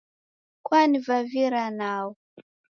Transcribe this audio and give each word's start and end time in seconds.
Kwanivavira 0.65 1.63
nao 1.79 2.09